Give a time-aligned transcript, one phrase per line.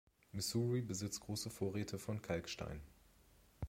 [0.33, 2.81] Missouri besitzt große Vorräte von Kalkstein.